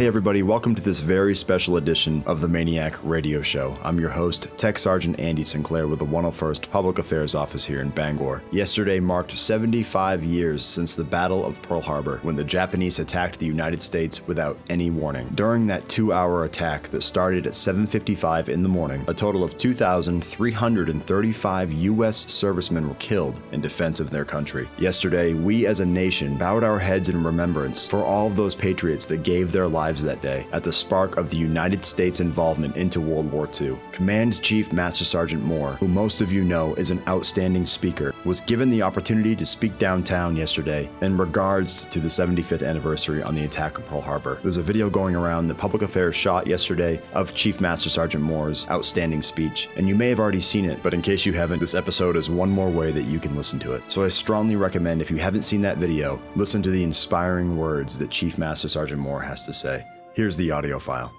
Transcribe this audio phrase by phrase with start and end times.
[0.00, 3.76] Hey, everybody, welcome to this very special edition of the MAINEiac Radio Show.
[3.82, 7.90] I'm your host, Tech Sergeant Andy Sinclair with the 101st Public Affairs Office here in
[7.90, 8.42] Bangor.
[8.50, 13.44] Yesterday marked 75 years since the Battle of Pearl Harbor when the Japanese attacked the
[13.44, 15.28] United States without any warning.
[15.34, 19.58] During that two hour attack that started at 7.55 in the morning, a total of
[19.58, 22.16] 2,335 U.S.
[22.16, 24.66] servicemen were killed in defense of their country.
[24.78, 29.04] Yesterday, we as a nation bowed our heads in remembrance for all of those patriots
[29.04, 33.00] that gave their lives that day at the spark of the United States involvement into
[33.00, 33.76] World War II.
[33.92, 38.40] Command Chief Master Sergeant Moore, who most of you know is an outstanding speaker, was
[38.40, 43.44] given the opportunity to speak downtown yesterday in regards to the 75th anniversary on the
[43.44, 44.38] attack of Pearl Harbor.
[44.42, 48.68] There's a video going around that Public Affairs shot yesterday of Chief Master Sergeant Moore's
[48.70, 51.74] outstanding speech, and you may have already seen it, but in case you haven't, this
[51.74, 53.82] episode is one more way that you can listen to it.
[53.88, 57.98] So I strongly recommend if you haven't seen that video, listen to the inspiring words
[57.98, 59.79] that Chief Master Sergeant Moore has to say.
[60.12, 61.14] Here's the audio file.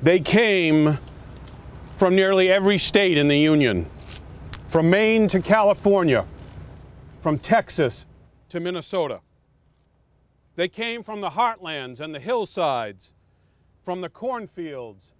[0.00, 0.98] They came
[1.96, 3.88] from nearly every state in the Union,
[4.68, 6.26] from Maine to California,
[7.20, 8.06] from Texas
[8.48, 9.20] to Minnesota.
[10.56, 13.12] They came from the heartlands and the hillsides,
[13.82, 15.12] from the cornfields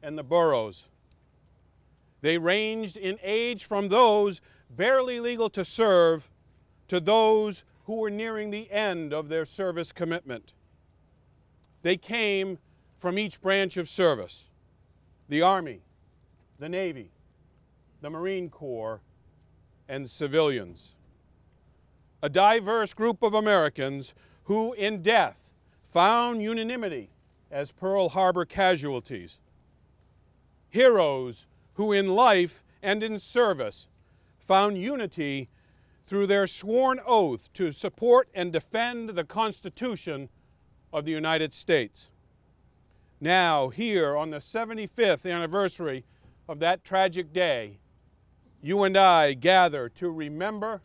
[0.00, 0.86] and the boroughs.
[2.20, 6.30] They ranged in age from those barely legal to serve
[6.86, 10.52] to those who were nearing the end of their service commitment.
[11.82, 12.58] They came
[12.98, 14.46] from each branch of service
[15.28, 15.80] the Army,
[16.58, 17.12] the Navy,
[18.00, 19.00] the Marine Corps,
[19.88, 20.94] and civilians.
[22.22, 24.12] A diverse group of Americans
[24.44, 25.52] who, in death,
[25.84, 27.10] found unanimity
[27.50, 29.38] as Pearl Harbor casualties.
[30.68, 33.88] Heroes who, in life and in service,
[34.38, 35.48] found unity
[36.06, 40.28] through their sworn oath to support and defend the Constitution
[40.92, 42.10] of the United States.
[43.20, 46.04] Now, here on the 75th anniversary
[46.48, 47.78] of that tragic day,
[48.62, 50.82] you and I gather to remember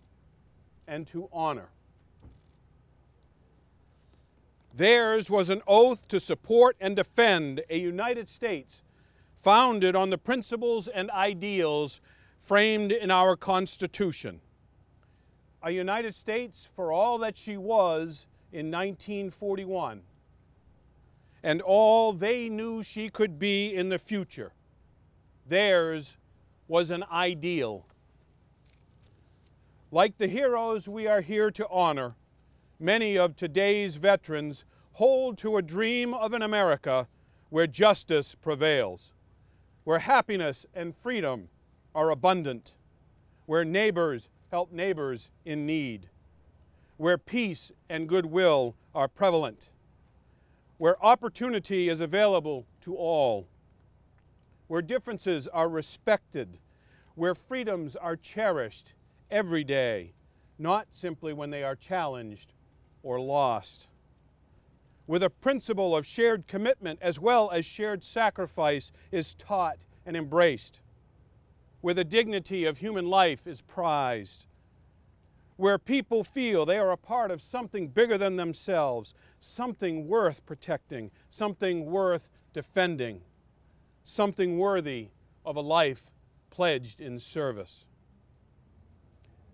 [0.87, 1.69] and to honor.
[4.73, 8.83] Theirs was an oath to support and defend a United States
[9.37, 12.01] founded on the principles and ideals
[12.39, 14.41] framed in our Constitution.
[15.63, 20.01] A United States for all that she was in 1941
[21.45, 24.51] and all they knew she could be in the future.
[25.47, 26.17] Theirs
[26.67, 27.85] was an ideal.
[29.91, 32.15] Like the heroes we are here to honor,
[32.79, 37.07] many of today's veterans hold to a dream of an America
[37.51, 39.11] where justice prevails,
[39.83, 41.49] where happiness and freedom
[41.93, 42.73] are abundant,
[43.45, 46.09] where neighbors help neighbors in need
[46.97, 49.69] where peace and goodwill are prevalent,
[50.77, 53.47] where opportunity is available to all,
[54.67, 56.57] where differences are respected,
[57.15, 58.93] where freedoms are cherished
[59.29, 60.13] every day,
[60.57, 62.53] not simply when they are challenged
[63.03, 63.87] or lost.
[65.05, 70.81] Where the principle of shared commitment as well as shared sacrifice is taught and embraced,
[71.81, 74.47] where the dignity of human life is prized
[75.57, 81.11] where people feel they are a part of something bigger than themselves, something worth protecting,
[81.29, 83.21] something worth defending,
[84.03, 85.09] something worthy
[85.45, 86.11] of a life
[86.49, 87.85] pledged in service.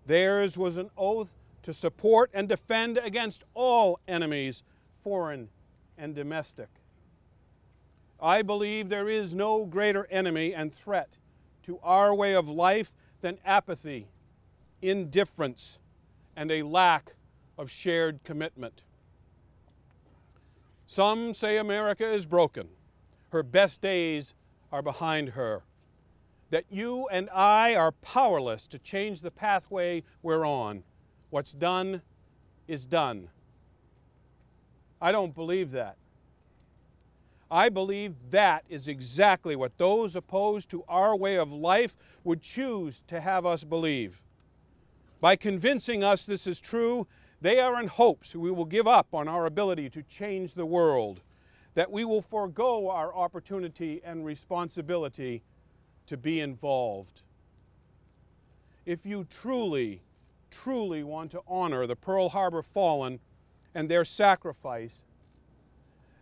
[0.05, 1.29] Theirs was an oath
[1.63, 4.63] to support and defend against all enemies,
[5.03, 5.49] foreign
[5.97, 6.69] and domestic.
[8.19, 11.09] I believe there is no greater enemy and threat
[11.63, 14.07] to our way of life than apathy,
[14.81, 15.79] indifference,
[16.35, 17.13] and a lack
[17.57, 18.83] of shared commitment.
[20.87, 22.67] Some say America is broken.
[23.29, 24.33] Her best days
[24.71, 25.63] are behind her.
[26.49, 30.83] That you and I are powerless to change the pathway we're on.
[31.29, 32.01] What's done
[32.67, 33.29] is done.
[35.01, 35.95] I don't believe that.
[37.49, 43.03] I believe that is exactly what those opposed to our way of life would choose
[43.07, 44.21] to have us believe.
[45.21, 47.07] By convincing us this is true,
[47.39, 51.21] they are in hopes we will give up on our ability to change the world,
[51.75, 55.43] that we will forego our opportunity and responsibility
[56.07, 57.21] to be involved.
[58.83, 60.01] If you truly,
[60.49, 63.19] truly want to honor the Pearl Harbor fallen
[63.75, 64.99] and their sacrifice,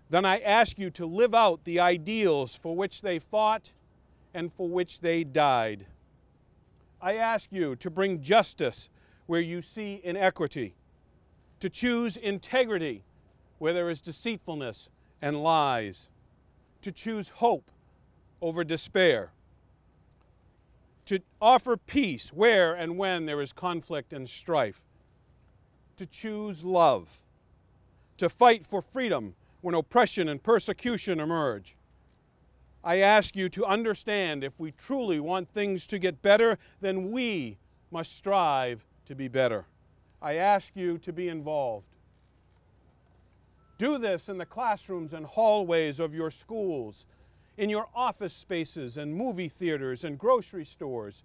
[0.09, 3.71] then I ask you to live out the ideals for which they fought
[4.33, 5.85] and for which they died.
[7.01, 8.89] I ask you to bring justice
[9.25, 10.75] where you see inequity,
[11.59, 13.03] to choose integrity
[13.57, 14.89] where there is deceitfulness
[15.21, 16.09] and lies,
[16.81, 17.71] to choose hope
[18.41, 19.31] over despair,
[21.05, 24.83] to offer peace where and when there is conflict and strife,
[25.95, 27.21] to choose love,
[28.17, 31.75] to fight for freedom when oppression and persecution emerge.
[32.83, 37.57] I ask you to understand if we truly want things to get better, then we
[37.91, 39.65] must strive to be better.
[40.21, 41.85] I ask you to be involved.
[43.77, 47.05] Do this in the classrooms and hallways of your schools,
[47.57, 51.23] in your office spaces and movie theaters and grocery stores.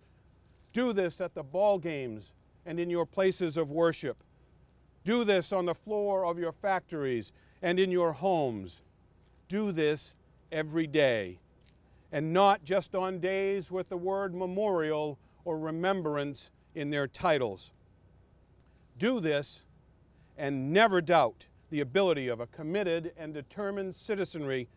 [0.72, 2.32] Do this at the ball games
[2.66, 4.16] and in your places of worship.
[5.04, 8.80] Do this on the floor of your factories and in your homes.
[9.48, 10.14] Do this
[10.50, 11.38] every day,
[12.14, 17.72] and not just on days with the word memorial or remembrance in their titles.
[18.96, 19.64] Do this
[20.38, 24.68] and never doubt the ability of a committed and determined citizenry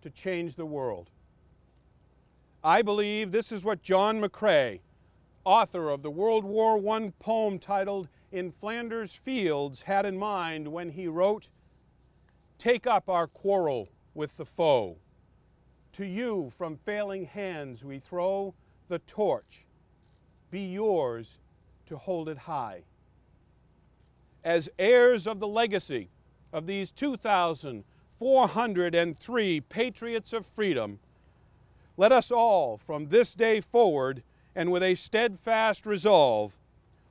[0.00, 1.10] to change the world.
[2.64, 4.80] I believe this is what John McCrae,
[5.44, 10.88] author of the World War I poem titled In Flanders Fields, had in mind when
[10.88, 11.50] he wrote,
[12.56, 14.96] Take up our quarrel with the foe.
[15.92, 18.54] To you from failing hands we throw
[18.88, 19.66] the torch.
[20.50, 21.36] Be yours
[21.86, 22.82] to hold it high.
[24.44, 26.08] As heirs of the legacy
[26.52, 31.00] of these 2,403 patriots of freedom,
[31.96, 34.22] let us all, from this day forward,
[34.54, 36.58] and with a steadfast resolve,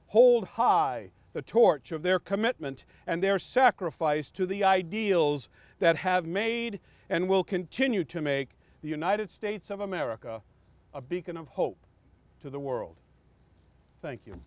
[0.07, 6.25] hold high the torch of their commitment and their sacrifice to the ideals that have
[6.25, 6.79] made
[7.09, 8.50] and will continue to make
[8.88, 10.42] the United States of America
[10.94, 11.78] a beacon of hope
[12.42, 12.95] to the world.
[14.01, 14.39] Thank you.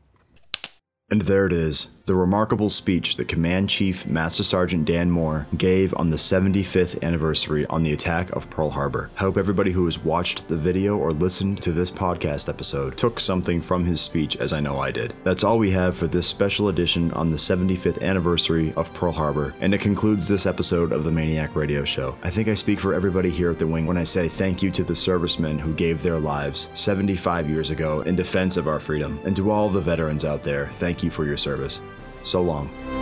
[1.10, 5.94] And there it is, the remarkable speech that Command Chief Master Sergeant Dan Moore gave
[5.96, 9.10] on the 75th anniversary on the attack of Pearl Harbor.
[9.16, 13.20] I hope everybody who has watched the video or listened to this podcast episode took
[13.20, 15.14] something from his speech, as I know I did.
[15.22, 19.54] That's all we have for this special edition on the 75th anniversary of Pearl Harbor,
[19.60, 22.16] and it concludes this episode of the MAINEiac Radio Show.
[22.24, 24.72] I think I speak for everybody here at the Wing when I say thank you
[24.72, 29.20] to the servicemen who gave their lives 75 years ago in defense of our freedom,
[29.24, 30.66] and to all the veterans out there,
[31.00, 31.80] thank you for your service.
[32.24, 32.99] So long.